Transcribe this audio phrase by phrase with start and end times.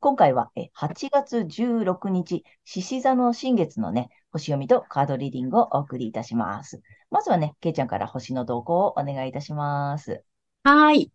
[0.00, 6.80] 今回は8月16日、獅子座の新月のね、星読みとカードリーディングをお送りいたします。
[7.10, 10.22] まずはね、けいちゃんから星の動向をお願いいたします。
[10.62, 11.10] はい。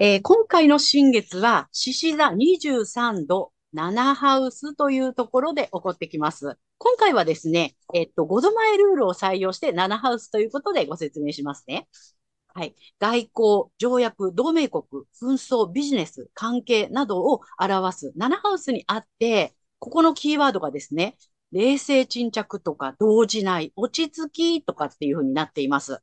[0.00, 6.58] えー、今回の新月は、獅子座23度7ハウスというところで起こってきます。
[6.78, 11.88] 今回はですね、えっと、5度前ルールを採用して7ハウスということでご説明しますね。
[12.54, 12.76] はい。
[13.00, 14.84] 外交、条約、同盟国、
[15.20, 21.16] 紛争、ビジネス、関係などを表す7ハウスにあって、ここのキーワードがですね、
[21.50, 26.00] 冷静沈着とか動じない、落ち着きとかっていうふうになっています。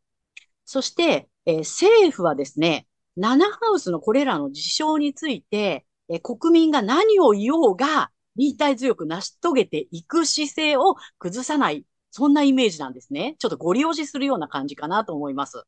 [0.65, 2.85] そして、えー、政府はですね、
[3.17, 13.35] 7ハウスのこれらの事象について、えー、国民が何を言おうが、忍耐強く成し遂げていく姿勢を崩さない、そんなイメージなんですね。
[13.39, 15.63] ちょっとご利用しするような感じかなと思います。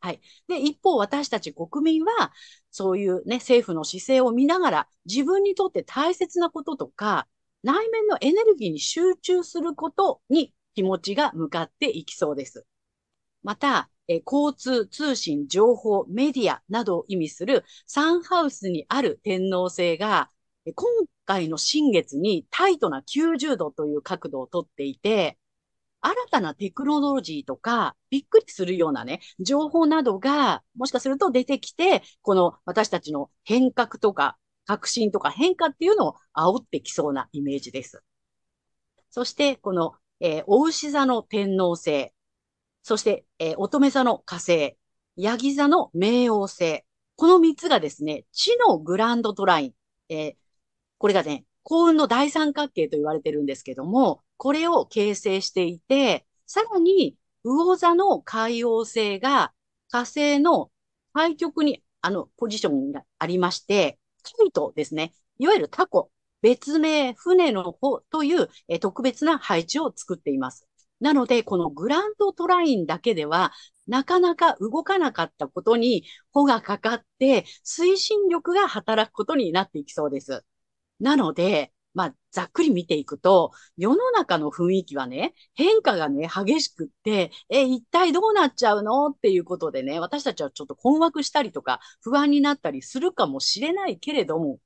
[0.00, 0.20] はい。
[0.46, 2.32] で、一方、私たち国民は、
[2.70, 7.26] そういうね、政府の姿勢を見ながら、自分にとって大切なこととか、
[7.62, 12.64] 内面のエネルギーに集中することに気持ちが向かっていきそうです。
[13.42, 20.30] また、え交通、通信、情報、メディアなどを意味するサンハウスにある天皇星が、
[20.74, 20.86] 今
[21.26, 25.37] 回の新月にタイトな90度という角度をとっていて、
[26.00, 38.02] 新たなテクノロジーとか、びっくりするようなね、情報などが、もしかすると出てきて、この私たちの変革とか、革新とか変化っていうのを煽ってきそうなイメージです。
[39.10, 42.12] そして、この、えー、お牛座の天皇星、
[42.82, 44.76] そして、えー、乙女座の火星、
[45.16, 46.84] ヤギ座の冥王星、
[47.16, 49.72] この三つがですね、地のグランドトライン、
[50.08, 50.34] えー、
[50.98, 59.52] これがね、幸運の大三角形と言われてるんですけども、これを形成していて、さらに、魚座の海王星が
[59.90, 60.70] 火星の
[61.14, 65.12] 対極に、あの、ポジションがありまして、カイトですね。
[65.38, 66.10] いわゆるタコ、
[66.40, 70.66] 別名、船の方というえ特別な配置を作っています。
[71.00, 73.52] なので、このグランドトラインだけでは、
[73.86, 80.44] なかなか動かなかったことに、穂がかかって、推進力が働くことになっていきそうです。
[81.00, 94.60] なので、まあ、ざっくり見ていくと、世の中の雰囲気はね、変化がね、激しくって、え、一体どうなっちゃうのっていうことでね、私たちはちょっと困惑したりとか、不安になったりするかもしれないけれども、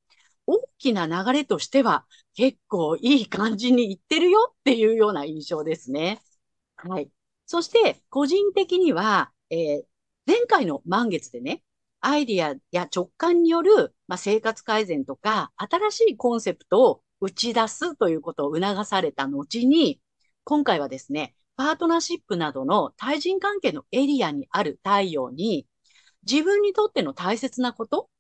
[0.47, 2.04] 大きな流れとしては、
[2.34, 6.21] 結構いい感じにいってるよっていうような印象ですね。
[6.76, 7.10] はい。
[7.47, 9.82] そして、個人的には、えー、
[10.26, 11.62] 前回の満月でね、
[12.03, 20.00] アイディアや直感による、まあ、生活改善とか、新しいコンセプトを打ち出すということを促された後に、
[20.43, 25.69] 今回はですね、パートナーシップなどの対人関係のエリアにある太陽に、
[26.28, 28.10] 自分にとっての大切なこと、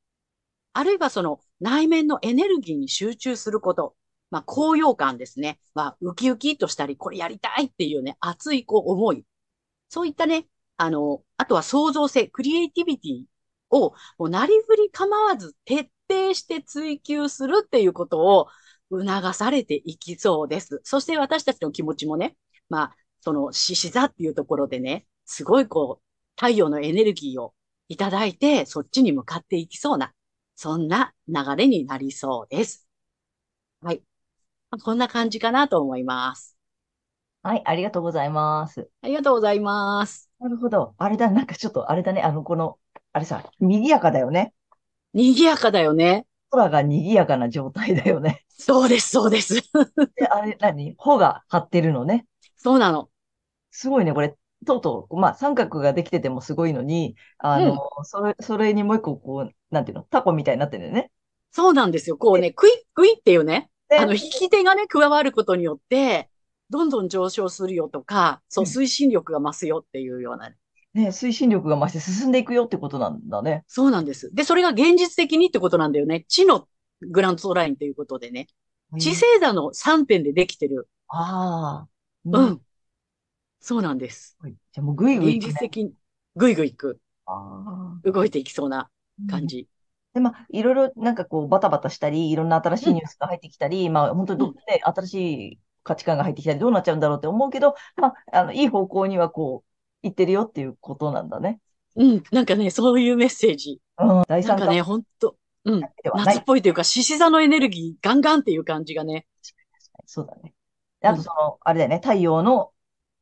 [0.72, 3.96] あるいはその内面のエネルギーに集中すること、
[4.30, 5.58] まあ、高揚感ですね。
[5.74, 9.26] まあ、ウキウキとしたり、これやりたいっていうね、熱いこう思い。
[9.88, 10.46] そういったね、
[10.76, 13.24] あの、あとは創造性、クリエイティビティ
[13.70, 18.46] を、もうなりふり構わず徹底して追求するっていうことを、
[19.00, 20.80] 促されていきそうです。
[20.84, 22.36] そして私たちの気持ちもね、
[22.68, 26.02] まあ、その獅子座っていうところでね、すごいこう、
[26.36, 27.54] 太陽のエネルギーを
[27.88, 30.12] いただいて、そっちに向かっていきそうな、
[30.56, 32.88] そんな流れになりそうです。
[33.80, 34.02] はい。
[34.82, 36.56] こんな感じかなと思います。
[37.42, 38.88] はい、ありがとうございます。
[39.02, 40.30] ありがとうございます。
[40.38, 40.94] なるほど。
[40.96, 42.78] あれだ、なんかちょっとあれだね、あの、この、
[43.12, 44.54] あれさ、賑やかだよね。
[45.12, 46.26] 賑やかだよね。
[46.52, 48.44] 空が賑やかな状態だよね。
[48.48, 49.54] そうです、そうです。
[50.14, 50.94] で、あれ何？
[50.96, 52.26] 穂が張ってるのね。
[52.56, 53.08] そうなの。
[53.70, 54.36] すごいね、これ。
[54.64, 61.10] とうとう、まあ、三角ができててもすごいのに、あの、うん、それ、それにもう一個、こう、なんていうの、タコみたいになってるよね。
[61.50, 62.16] そうなんですよ。
[62.16, 66.30] こうね、クイックイっていうね、あの、引き手がね、加わることによって、
[66.70, 70.56] どんどん上昇するよとか、そう、推進力が増すよっていうような、ね、
[70.94, 73.64] 推進力が増して進んでいくよってことなんだね。
[73.66, 74.32] そうなんです。
[74.34, 76.24] で、それが現実的にってことなんだよね。
[76.28, 76.68] 地の
[77.00, 78.46] グラントラインということでね。
[78.98, 80.88] 地星座の3点でできてる。
[81.08, 81.88] ああ。
[82.24, 82.60] うん。
[83.60, 84.36] そうなんです。
[84.44, 85.40] じゃあもうぐいぐいね。
[85.40, 85.94] 実的に、
[86.36, 88.90] ぐいぐいいく、あ動いていきそうなあ。
[89.30, 89.68] 感じ。
[90.14, 95.14] で、まあ、いろいろなんかこう、バタバタしたり、いろんな新しいニュースが入ってきたり、まあ、本当にど、うんね、新し
[95.52, 99.71] い価値観が入ってきたり、どうなっちゃうんだろうって思うけど、まあ、あの、いい方向にはこう、
[100.02, 101.60] 行ってるよっていうことなんだね。
[101.96, 102.22] うん。
[102.32, 103.80] なんかね、そういうメッセージ。
[103.98, 104.22] うん。
[104.28, 105.80] 第三感なんかね、ほんと、うん。
[106.14, 109.26] 夏っぽいというか、獅子座のエネルギーガンガンっていう感じがね。
[110.06, 110.54] そうだね。
[111.00, 112.72] であと、その、あれだよね、太陽の、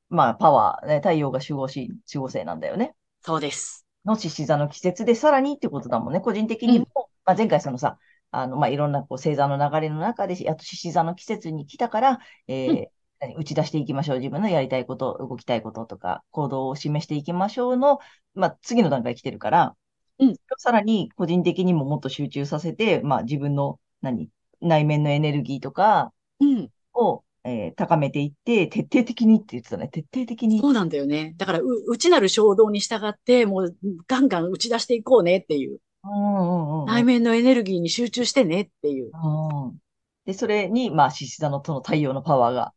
[0.09, 2.95] まあ、パワー、ね、太陽が守護し、守護星なんだよね。
[3.23, 3.87] そうです。
[4.05, 6.21] の獅子座の季節でさらにってことだもんね。
[6.21, 6.87] 個人的にも、
[7.25, 7.99] まあ、前回そのさ、
[8.31, 12.19] あの、まあ、いろんなこう星座の流れの中で、やっと獅子座の季節に来たから、
[12.49, 12.91] えーうん何
[13.37, 14.19] 打ち出していきましょう。
[14.19, 17.99] 自分のやりたいこと、動きたいこととか、行動を示していきましょうの、
[18.35, 19.77] まあ、次の段階来てるから、
[20.19, 24.29] うんさらに個人的にももっと集中させて、まあ、自分の、何、
[24.61, 26.71] 内面のエネルギーとかうん。
[26.93, 29.89] を、えー高めていって、徹底的にって言ってたね。
[29.89, 30.61] 徹底的に。
[30.61, 31.35] そうなんだよね。
[31.39, 33.77] だから、う、内なる衝動に従って、もう、
[34.07, 35.79] ガンガン打ち出していこうねっていう。
[36.05, 39.11] うんうんうん内面のエネルギーに集中してねっていう。
[39.13, 39.79] うん
[40.27, 42.75] で、それに、まあ、獅子座のその太陽のパワーが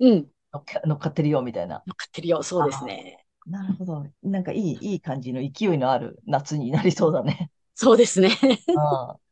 [0.00, 0.26] うん。
[0.52, 1.82] 乗っか乗っかってるよ、みたいな。
[1.86, 2.42] 乗っかってるよ。
[2.42, 3.24] そうですね。
[3.46, 4.06] なるほど。
[4.22, 7.50] なんかいい、いい感じの勢いのある夏になりそうだね。
[7.74, 8.30] そうですね。
[8.68, 9.24] うん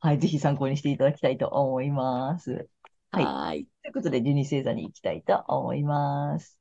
[0.00, 2.68] はい、ぜひ参考にしていただきたいと思います。
[3.10, 3.68] はいはーい。
[3.82, 6.60] ということで、12星座に行きたいと思います。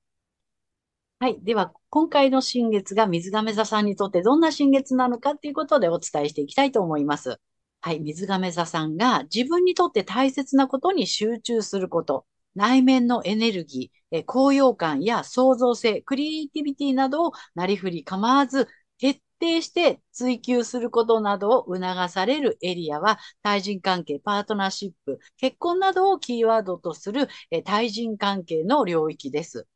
[1.19, 1.41] はい。
[1.41, 7.39] では、今回の新月が水亀座さんにとってどんな新月なのかっていうことでお伝えしていきたいと思います。
[7.81, 7.99] はい。
[7.99, 18.67] 水亀座さんが自分にとって大切なことに集中すること、内面のエネルギー、え高揚感や創造性、クリエイティビティなどをなりふり構わず
[18.99, 29.67] 徹底して追求することなどを促されるエリアは対人関係、パートナーシップ、結婚などをキーワードとするえ対人関係の領域です。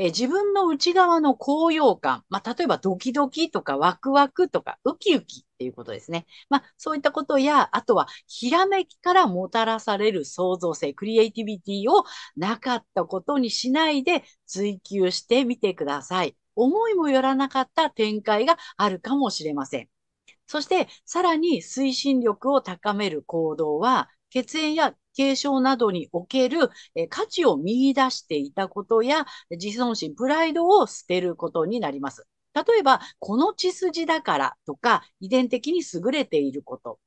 [0.00, 6.26] えー自分の内側の高揚感、まあ、例えばドキドキとかワクワクとかウキウキっていうことですね。
[6.48, 12.04] まあ、そういったことや、あとはひらめきからもたらされる創造性、クリエイティビティを
[12.36, 16.34] なかったことにしないで追求してみてください。
[16.56, 19.88] 思いもよらなかった展開があるかもしれません。
[20.46, 26.70] そして、さらに推進力を高める行動は、血縁や継承などにおける
[27.08, 32.26] 価値を見出していたことや、自尊心、プライドを捨てることになります。
[32.54, 36.98] 例えば、この血筋だからとか、遺伝的に優れていること、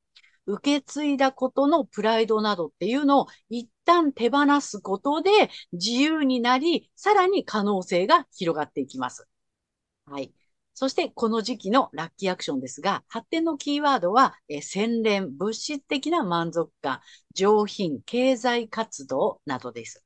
[0.46, 9.26] 受け継いだことのプライドなどっていうのを一旦手放すことで自由になり、さらに可能性が広がっていきます。
[10.06, 10.32] はい。
[10.74, 17.00] そして、この時期のラッキーアクションですが、発展のキーワードは、えー洗練、物質的な満足感、
[17.32, 20.04] 上品、経済活動などです。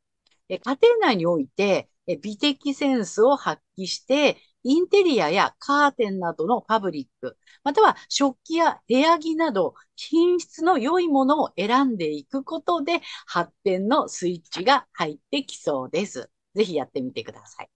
[0.48, 16.30] え家庭内において、え美的センスを発揮して、インテリアやカーテンなどのファブリック、または食器や部屋着など品質の良いものを選んでいくことで発展のスイッチが入ってきそうです。
[16.54, 17.70] ぜひやってみてください。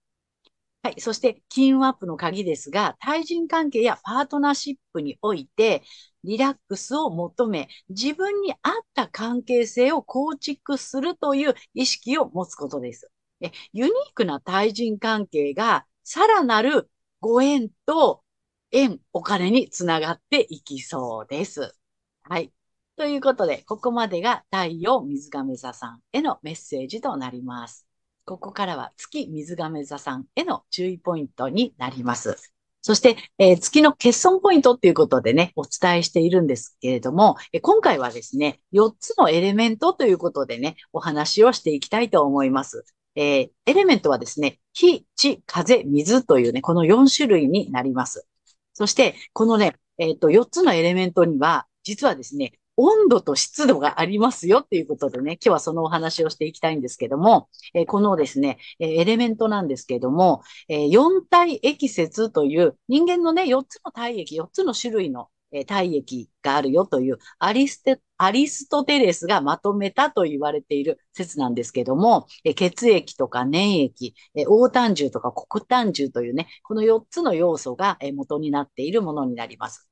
[0.83, 1.01] はい。
[1.01, 5.83] そして、金運アップの鍵ですが、対人関係やパートナーシップにおいて、
[6.25, 13.11] リラックスを求め、自分に合った関係性を構築するという意識を持つことです。
[13.41, 16.91] えユニークな対人関係が、さらなる
[17.21, 18.25] ご縁と
[18.73, 21.77] 縁、お金につながっていきそうです。
[22.23, 22.53] はい。
[22.97, 27.87] ということで、ここまでが太陽水亀座さんへのメッセージとなります。
[28.25, 32.37] ここからは月水亀座さんへの注意ポイントになります。
[32.81, 42.85] そして、えー月の欠損ポイントっていうことでね、お伝えしているんですけれども、え今回はですね、4つのエレメントということでね、お話をしていきたいと思います。
[43.15, 48.27] えーエレメントはですね、火、地、風、水というね、この4種類になります。
[48.73, 79.89] そして、このね、えっと、4つのエレメントには、実はですね、温度と湿度がありますよっていうことでね、今日はそのお話をしていきたいんですけども、えこのですね、えエレメントなんですけども、えー四体液説という人間のね、4つの体液、4つの種類のえ体液があるよというアリステ、アリストテレスがまとめたと言われている説なんですけども、え血液とか粘液、えー黄胆汁とか黒胆汁というね、この4つの要素がえ元になっているものになります。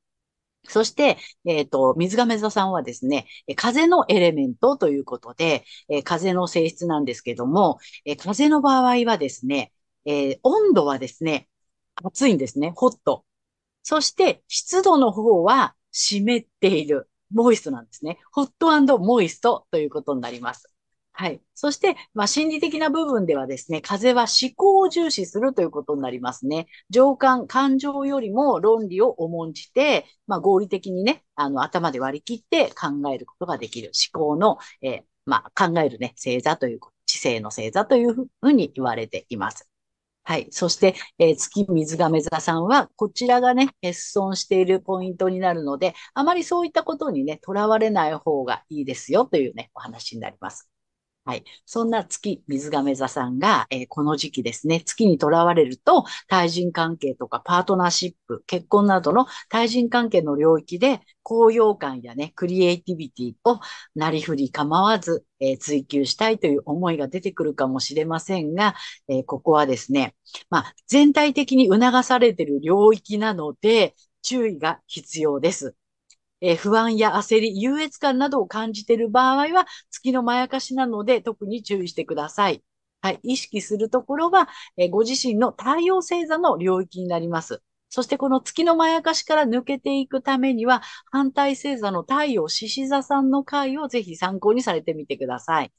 [0.68, 3.26] そして、えっ、と、水亀座さんはですね、
[3.56, 9.72] 風のエレメントということで、え風の性質なんですけども、え風の場合はですね、
[10.04, 11.48] えー温度はですね、
[12.04, 13.24] 暑いんですね、ホット。
[13.82, 18.18] そして、湿度の方は湿っている、モイストなんですね。
[18.32, 20.69] ホットモイストということになります。
[21.20, 21.42] はい。
[21.54, 26.66] そして、まあ、心理的な部分ではですね、風は思考を重視するということになりますね。
[26.88, 39.68] 情感、感情よりも論理を重んじて、まあ、合理的にね、あの、頭で割り切って考えることができる思考の、えーまあ、考えるね、星座という、知性の星座というふうに言われています。
[40.22, 40.48] はい。
[40.52, 50.70] そして、えー月水亀座さんは、こちらがね、欠損しているポイントになるので、あまりそういったことにね、とらわれない方がいいですよというね、お話になります。
[51.24, 51.44] はい。
[51.66, 63.60] そんな月水亀座さんが、えーこの時期ですね、月にとらわれると、対人関係とかパートナーシップ、結婚などの対人関係の領域で、高揚感やね、クリエイティビティを
[63.94, 68.74] なりふり構わず、えー追求したいという思いが出てくるかもしれませんが、
[69.08, 70.16] えーここはですね、
[70.48, 75.76] まあ、全体的に促されている領域なので、注意が必要です。
[76.40, 82.62] えー不安や焦り、優越感などを感じている場合は、月のまやかしなので、特に注意してください。
[83.02, 83.20] はい。
[83.22, 87.62] 意識するところは、えーご自身の太陽星座の領域になります。
[87.88, 95.72] そしてこの月のまやかしから抜けていくためには、反対星座の太陽獅子座さんの回をぜひ参考にされてみてください。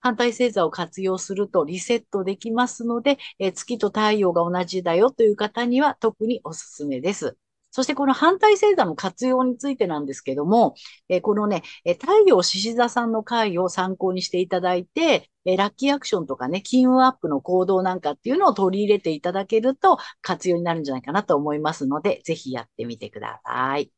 [0.00, 7.38] 反対星座を活用するとリセットできますので、え月と太陽が同じだよという方には特におすすめです。
[7.72, 10.74] そしてこの反対星座の活用についてなんですけども、
[11.08, 23.90] えーこのね、えー太陽獅子座さんの回を参考にしていただいて、えーラッキーアクションとかね、金運アップの行動なんかっていうのを取り入れていただけると活用になるんじゃないかなと思いますので、ぜひやってみてください。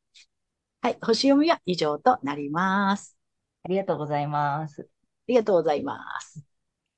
[0.82, 3.16] はい、星読みは以上となります。
[3.64, 4.80] ありがとうございます。
[4.82, 4.84] あ
[5.28, 6.46] りがとうございます。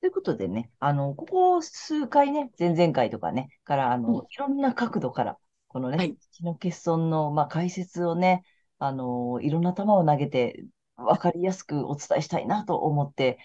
[0.01, 5.39] ということでね、あの、ここ数回ね、前々回とかね、から、あうんの、いろんな角度から、
[5.77, 8.43] このね、はい月の欠損の、まあ、解説をね、
[8.79, 10.65] あの、いろんな球を投げて、
[10.95, 13.37] わかりやすくお伝えしたいなと思って、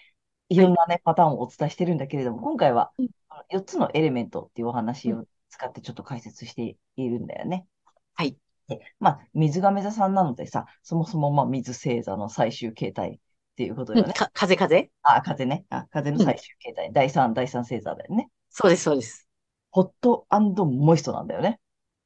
[0.49, 3.09] いろんなね、パターンをお伝えしてるんだけれども、今回はうん、
[3.51, 7.67] 4つのエレメントっていうお話を使ってちょっと解説しているんだよね。
[8.15, 8.35] はい。
[8.67, 13.19] で、まあ、水亀座さんなのでさ、そもそも、まあ、水星座の最終形態っ
[13.57, 14.13] ていうことよね。
[14.33, 15.65] 風風あ、風ね。
[15.69, 16.91] あ、風の最終形態。
[16.93, 18.31] 第3、第3星座だよね。
[18.49, 19.29] そうです、そうです。
[19.69, 20.25] ホット
[20.65, 21.59] モイストなんだよね。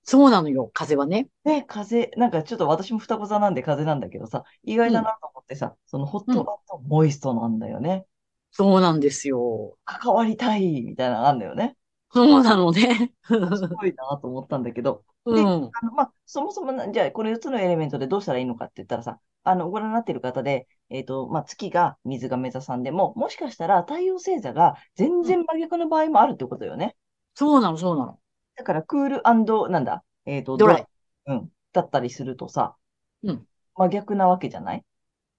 [0.08, 1.28] そうなのよ、風はね。
[1.44, 6.46] で、風、なんかちょっと私も双子座なんで風なんだけどさ、意外だなと思ってさ、そのホット
[6.84, 8.06] モイストなんだよね。
[8.52, 9.78] そうなんですよ。
[9.86, 11.78] 関わりたいみたいなのがあるんだよね。
[12.14, 13.14] そうなのね。
[13.28, 15.72] すごいなと思ったんだけど、うん。
[15.82, 26.96] あの、まあ、そもそもな、じゃあ、この4つのエレメントでどうしたらいいのかって言ったらさ、あの、ご覧になっている方で、えっと、まあ、月が水亀座さんでも、もしかしたら太陽星座が全然真逆の場合もあるってことよね。
[27.36, 28.20] そうなの、そうなの。
[28.58, 30.86] だから、クールなんだ、えっと、ドライ。
[31.28, 32.76] うん、だったりするとさ、
[33.24, 33.46] うん
[33.76, 34.84] 真逆なわけじゃない？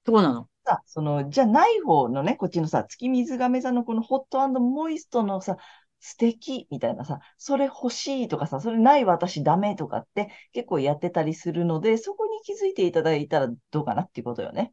[0.06, 0.48] そうなの。
[0.64, 5.56] さ、その、じゃない方のね、こっちのさ、月水亀座のこのホットモイストのさ、
[6.00, 14.72] 素敵みたいなさ、それ欲しいとかさ、それない私ダメとかって結構やってたりするので、そこに気づいていただいたらどうかなっていうことよね。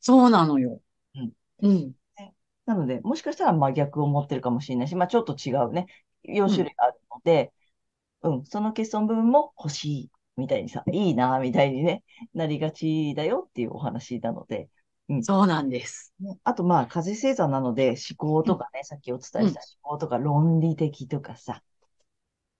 [0.00, 0.80] そうなのよ。
[1.14, 1.32] うん。
[1.60, 1.94] うん。
[2.66, 5.86] なので、もしかしたら真逆を持ってるかもしれないし、まあちょっと違うね、
[6.22, 7.52] 4種類あるので、
[8.22, 12.02] うん、その欠損部分も欲しいみたいにさ、いいなみたいにね、
[12.34, 14.68] なりがちだよっていうお話なので、
[15.22, 16.14] そうなんです。
[16.20, 21.62] ね、あと、まあ、風星座なので、思考とかね、さっきお伝えした思考とか論理的とかさ、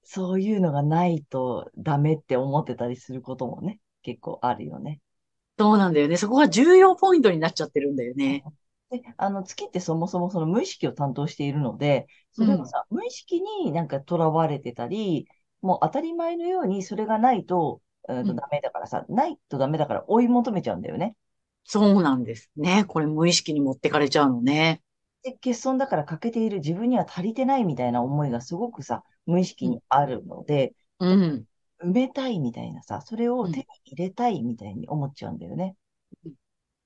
[0.02, 5.00] そういうのがないとダメって思ってたりすることもね、結構あるよね。
[5.58, 6.16] そうなんだよね。
[6.16, 8.42] そこが重要ポイントになっちゃってるんだよね。
[8.90, 15.28] で、あの、月ってそもそもその無意識を担当しているので、それをさ、無意識になんか囚われてたり、
[15.62, 21.14] もう当たり前のようにそれがないと、うんとうんダメだからさ、ないとダメだから追い求めちゃうんだよね。
[21.64, 22.84] そうなんですね。
[22.86, 24.82] これ無意識に持ってかれちゃうのね。
[25.22, 31.46] で、欠損だから欠けている自分には足りてないみたいな思いがすごくさ、無意識にあるので、うん。
[31.82, 35.76] 埋めたいみたいなさ、それをうん手に入れたいみたいに思っちゃうんだよね
[36.24, 36.34] うん。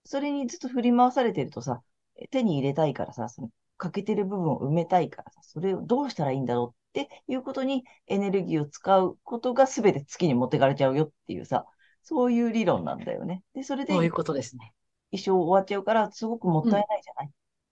[0.05, 1.83] それにずっと振り回されてるとさ、
[2.31, 11.67] 手に入れたいからさ、その欠けてる部分を埋めたいからさ、それをどうしたらいいんだろうっていうことにエネルギーを使うことが全て月に持ってかれちゃうよっていうさ、
[12.03, 13.43] そういう理論なんだよね。
[13.55, 14.73] で、それでそういうことですね。
[15.11, 17.31] 一生終わっちゃうから、すごくもったいないじゃない。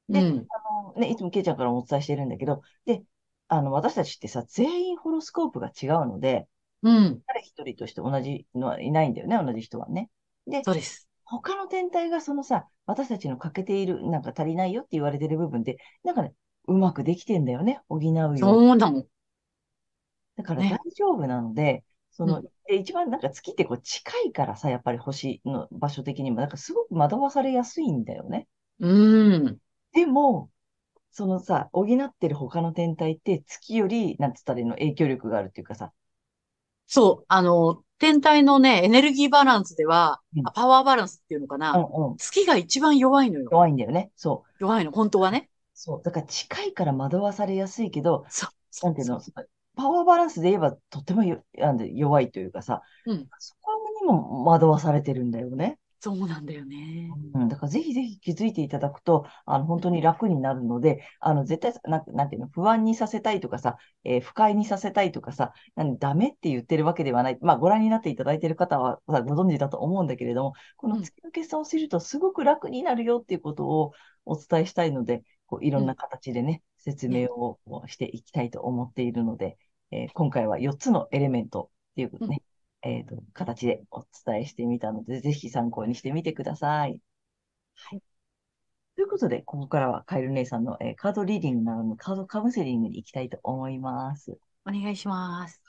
[0.09, 0.47] でうん。
[0.49, 3.03] あのね、いつもケイちゃんからもお伝えしてるんだけど、で、
[3.49, 6.49] あの、私たちってさ、全員ホロスコープが違うので、
[6.83, 7.21] うん。
[7.29, 10.11] 誰一人として同じのはいないんだよね、同じ人はね。
[10.47, 11.09] で、そうです。
[11.25, 16.35] 他の天体がそのさ、私たちの欠けている、なんか足りないよって言われてる部分で、なんかね、
[16.69, 18.41] うまくできてんだよね、補うように。
[18.41, 19.07] そうなの。
[20.37, 28.47] だからね大丈夫なので、その、うんで一番なんか月ってこう近いからさ、やっぱり星の場所的にも、なんかすごく惑わされやすいんだよね。
[28.79, 29.59] うん。
[29.93, 30.49] でも、
[31.11, 35.93] そのさ、補ってる他の天体って月より、なんつったらいいの、影響力があるっていうかさ、
[36.87, 37.25] そう。
[37.29, 41.73] あの、天体のね、エネルギーバランスでは、うんあパワーバランスっていうのかうんな。
[41.73, 43.49] うん、月が一番弱いのよ。
[43.51, 44.11] 弱いんだよね。
[44.17, 44.57] そう。
[44.61, 45.49] 弱いの、本当はね。
[45.75, 46.03] そう。
[46.03, 48.51] だから近いから惑わされやすいけど、そう。
[48.71, 49.33] そなんていうの、そ
[49.77, 53.31] パワーバランスで言えばとてもよなんで弱いというかさ、うん。
[53.39, 55.79] そこにも惑わされてるんだよね。
[56.01, 57.17] そうなんだよね。
[57.35, 67.39] うん、だからぜひぜひ気づいていただくと、あの、本当に楽になるので、あの、絶対、なんなんていうの、不安にさせたいとかさ、えー不快にさせたいとかさ、なんでダメって言ってるわけではない。
[67.41, 73.93] まあ、ご覧になっていただいている方はさご存知だと思うんだけれども、このうん月の決算をするとすごく楽になるよっていうことを
[74.27, 75.23] お伝えしたいので、
[75.53, 79.59] こういろんな形でね、説明をしていきたいと思っているので、
[79.91, 82.43] えー今回は4つのエレメントっていうね、
[82.81, 87.03] えーと、形でお伝えしてみたので、ぜひ参考にしてみてください。
[87.75, 88.03] はい。
[88.97, 94.39] ということで、ここからはカエル姉さんの、えーカードリーディングならぬカードカウンセリングに行きたいと思います。
[94.67, 95.61] お願いします。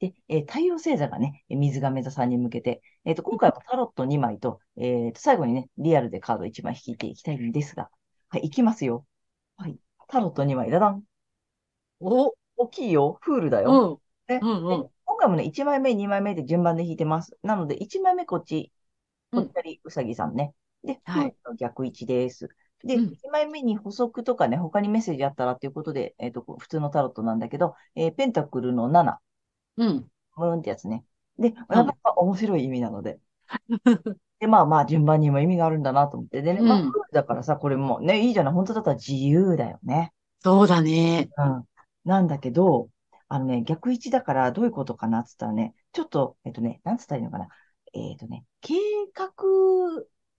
[0.00, 7.90] で、えー太陽星座がね、えー水亀座さんに向けて、えっ、と、今回はタロット2枚と、えっ、と、最後にね、リアルでカード1枚引いていきたいんですが、
[8.30, 9.04] はい、いきますよ。
[9.58, 9.78] はい。
[10.08, 11.04] タロット2枚、ダダン。
[12.00, 13.18] お、大きいよ。
[13.22, 14.00] フールだうよ。
[14.28, 14.32] ん。
[14.32, 17.36] ねうんうんで今回もね、1枚目、2枚目で順番で引いてます。
[17.42, 18.72] なので、1枚目こっち、
[19.30, 20.54] ぽっちゃりうさぎさんね。
[20.84, 22.48] で、はいフールの逆位置です。
[22.84, 29.20] で、うん1枚目に補足とかね、他にメッセージあったらっていうことで、えっ、と、普通のタロットなんだけど、えーペンタクルの7、
[29.76, 30.10] うん。
[30.36, 31.04] ムーンってやつね。
[31.38, 33.20] で、なかなか面白い意味なので。
[34.40, 36.42] で、まあまあ、順番にも意味があるんだなと思って。
[36.42, 38.54] でね、まあ、だからさ、これもね、いいじゃない？
[38.54, 40.12] 本当だったら自由だよね。
[40.40, 41.28] そうだね。
[41.36, 41.64] うん。
[42.04, 42.88] なんだけど、
[43.28, 47.48] あのね、逆位置だからどういうことかなって言ったらね、ちょっと、えっとね、なんつったらいいのかな？
[47.94, 48.74] えっとね、計
[49.12, 49.32] 画、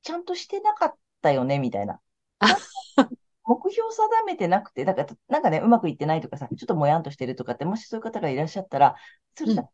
[0.02, 2.00] ちゃんとしてなかったよね、みたいな。
[3.46, 8.96] 目標定めてなくて、だから、なんかね、うまくいってないとかさ、ちょっともやんとしてるとかって、もしそういう方がいらっしゃったら、
[9.36, 9.68] それさ、うん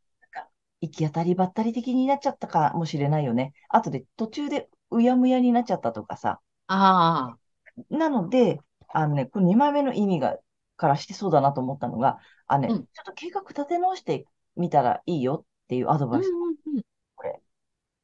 [0.87, 3.53] 行き当たりばったり的になっちゃったかもしれないよね。
[3.69, 6.39] 後で途中でうやむやになっちゃったとかさ。
[6.67, 7.85] ああ。
[7.89, 10.37] なので、あのね、この2枚目の意味が、
[10.77, 16.27] からしてそうだなと思ったのが、あのね、うんちょっと計画立て直してみたらいいよっていうアドうんバイス。
[16.29, 16.31] う
[16.71, 16.81] んうん。
[17.15, 17.41] これ。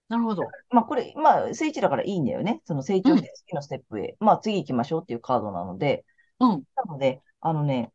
[0.10, 0.44] なるほど。
[0.70, 2.62] まあこれ、まあ、聖地だからいいんだよね。
[2.65, 4.15] その成長して次のステップへ。
[4.20, 6.06] まあ次行きましょうっていうカードなので、
[6.39, 6.63] うん。
[6.76, 7.91] なので、あのね、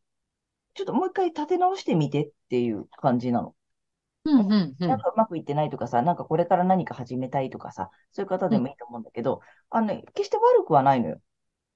[0.74, 3.54] ちょっともう一回立て直してみてっていう感じなの。
[4.26, 4.88] うんうんうん。
[4.88, 11.20] なんかうまくいってないとかさ、なんかこれから何か始めたいとかさ、そういう方でもいいと思うんだけど、あのね、決して悪くはないのよ。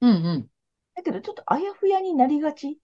[0.01, 0.51] うんうん。
[0.95, 2.79] だけど、ちょっとあやふやになりがち。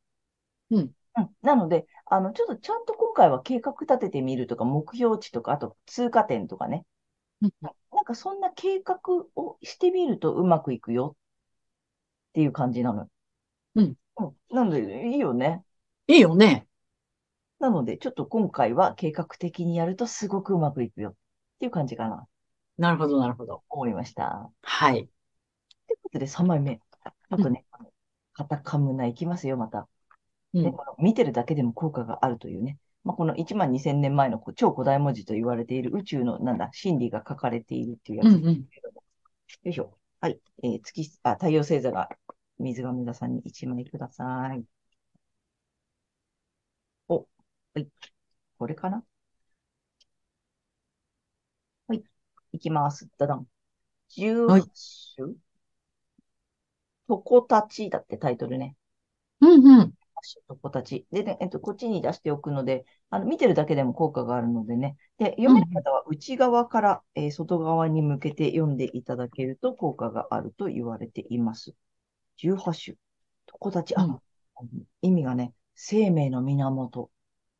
[0.70, 0.94] うん。
[1.16, 1.30] うん。
[1.42, 6.84] なので、あの、ちょっとちゃんと今回は計画立ててみるとか、目標値とか、あと通過点とかね。
[7.40, 7.52] うん
[7.92, 9.00] なんかそんな計画
[9.34, 11.16] をしてみるとうまくいくよ
[12.30, 13.08] っていう感じなのよ。
[13.74, 13.96] うん。
[14.18, 14.36] うん。
[14.50, 15.64] なので、いいよね。
[16.08, 16.65] いいよね。
[17.58, 21.14] なので、ちょっと今回は計画的にやるとすごくうまくいくよっ
[21.58, 22.26] ていう感じかな。
[22.78, 23.62] なるほど、なるほど。
[23.70, 24.50] 思いました。
[24.62, 25.08] はい。
[25.86, 26.80] ということで、3枚目。
[27.30, 27.90] あとね、あの
[28.34, 29.88] カタカムナいきますよ、また。
[30.52, 30.72] で、うん。
[30.72, 32.78] この見てるだけでも効果があるというね。
[33.04, 38.62] まあ、この1万2000年前の超古代文字と言われている宇宙の、なんだ、真理が書かれているっていうやつうんうん。
[38.62, 39.02] ですけども。
[39.64, 39.96] よいしょ。
[40.20, 40.40] はい。
[40.64, 42.08] えー月、あ、太陽星座が
[42.58, 44.64] 水亀座さんに1枚ください。
[47.08, 47.26] お、
[47.76, 47.88] はい。
[48.58, 49.04] これかな？
[51.88, 52.02] はい。
[52.52, 53.08] いきます。
[53.18, 53.46] ダダン。
[54.46, 55.34] はい18種
[57.08, 58.76] とこたちだってタイトルね。
[59.40, 59.92] うんうん。
[60.48, 61.06] とこたち。
[61.12, 64.96] でね、えっと、こっちに出しておくので、あの、見てるだけでも効果があるのでね。
[65.18, 71.74] で、読める方は内側から、えー外側に向けて読んでいただけると効果があると言われています。
[72.36, 72.96] 18種。
[73.46, 73.94] とこたち。
[73.96, 74.20] あ、うん
[75.02, 77.10] 意味がね、生命の源。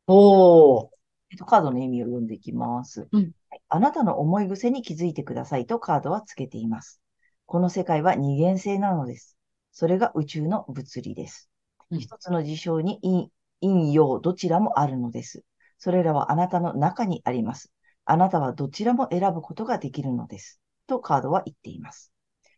[0.07, 0.89] おー。
[1.31, 3.07] えっと、カードの意味を読んでいきます。
[3.11, 7.01] うんはいあなたの思い癖に気づいてくださいとカードはつけています。
[7.45, 9.37] この世界は二元性なのです。
[9.71, 11.49] それが宇宙の物理です。
[11.91, 13.29] うん一つの事象に陰、
[13.61, 15.43] 陰陽どちらもあるのです。
[15.77, 17.71] それらはあなたの中にあります。
[18.05, 20.59] あなたはどちらも選ぶことができるのです。
[20.87, 22.11] とカードは言っています。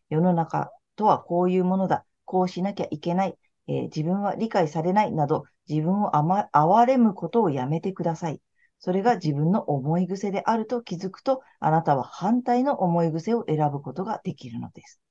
[0.10, 2.06] 世の中とはこういうものだ。
[2.26, 3.38] こうしなきゃいけない。
[3.68, 8.42] えー自分は理解されないなど、自分をあま、憐れむことをやめてください。
[8.80, 15.02] それが自分の思い癖であると気づくと、あなたは反対の思い癖を選ぶことができるのです。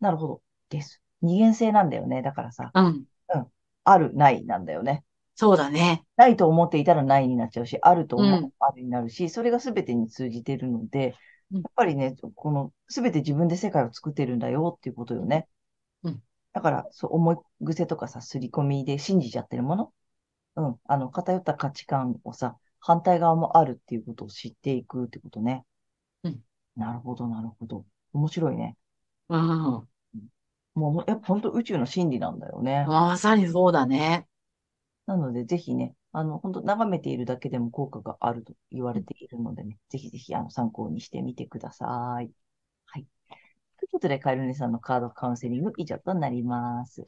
[0.00, 0.42] なるほど。
[0.68, 1.02] です。
[1.20, 2.22] 二元性なんだよね。
[2.22, 2.70] だからさ。
[2.74, 3.04] うん。
[3.34, 3.46] うん。
[3.84, 5.04] ある、ないなんだよね。
[5.34, 6.04] そうだね。
[6.16, 11.14] ないと思っていたらないになっちゃうし、あると思うとあるになるし、うん、それが全てに通じているので、
[11.50, 15.48] やっぱりね、この全て自分で世界を作ってるんだよっていうことよね。
[16.02, 16.22] うん。
[16.52, 19.92] だから、そう思い癖とかさ、刷り込みで信じちゃってるもの？
[20.56, 20.76] うん。
[20.86, 25.64] あの、偏った価値観をさ、反対側もあるっていうことを知っていくってことね。
[26.24, 26.40] うん。
[26.76, 27.84] なるほど、なるほど。
[28.12, 28.76] 面白いね。
[29.28, 29.88] うん。
[30.74, 32.84] もう、やっぱ本当宇宙の真理なんだよね。
[32.86, 34.26] まさにそうだね。
[35.06, 42.30] なので、ぜひね、あの、本当眺めているだけでも効果があると言われているのでね、ぜひぜひ、あの、参考にしてみてください。
[43.78, 47.06] ということで、カエルネさんのカードカウンセリング以上となります。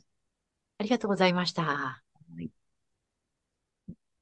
[0.79, 1.63] ありがとうございました。
[1.63, 2.01] は
[2.41, 2.51] い。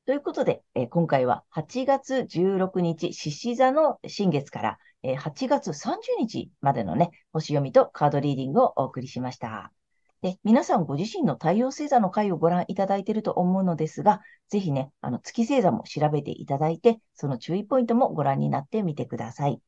[0.07, 9.71] ということで、えー、今回は8月16日、獅子座の新月から、えー、8月30日までのね、星読みとカードリーディングをお送りしました。
[10.23, 19.61] で、皆さんご自身の太陽星座の回をご覧いただいていると思うのですが、ぜひね、あの月星座も調べていただいて、その注意ポイントもご覧になってみてください。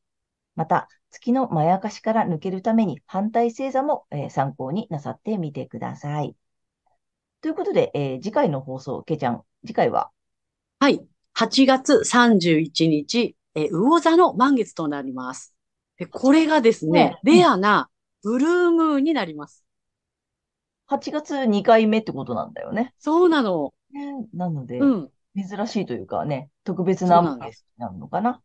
[0.55, 6.35] また、月のまやかしから抜けるために反対星座も、えー、参考になさってみてください。
[7.41, 10.09] ということで、えー、次回の放送、けちゃん、次回は？
[10.79, 11.01] はい。
[11.37, 15.53] 8月31日、え魚座の満月となります。
[15.97, 17.89] で、これがですね、レアな
[18.23, 19.65] ブルームーンになります。
[20.87, 22.93] 8月2回目ってことなんだよね。
[22.99, 23.73] そうなの。
[24.33, 25.11] なので、うん。
[25.35, 28.41] 珍しいというかね、特別な満月なのかな。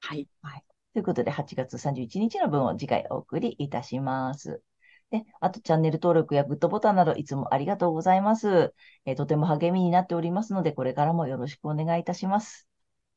[0.00, 0.28] はい。
[0.42, 0.64] はい。
[0.96, 4.62] ということで、8月31日の分を次回お送りいたします。
[5.10, 8.72] で、あとチャンネル登録やグッドボタンなどいつもありがとうございます。
[9.04, 12.66] えー、とても励みになっておりますので、これからもよろしくお願いいたします。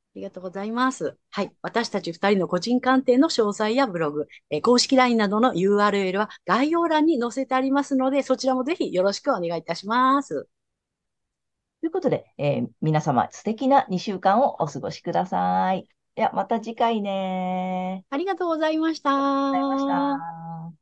[0.07, 1.17] ありがとうございます。
[1.29, 1.53] はい。
[1.61, 10.49] 私たち二人の個人鑑定の詳細やブログ、えー、公式 LINE などの URL は概要欄に載せてありますので、そちらもぜひよろしくお願いいたします。
[11.79, 15.87] ということで、えー、皆様素敵な2週間をお過ごしください。
[16.19, 18.05] では、また次回ね。
[18.09, 19.09] ありがとうございました。
[19.11, 19.13] あ
[19.57, 20.25] りがとうございまし
[20.75, 20.78] た。